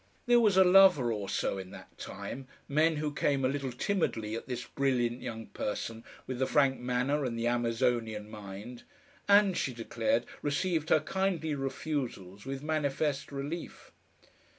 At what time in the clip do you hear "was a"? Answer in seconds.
0.39-0.63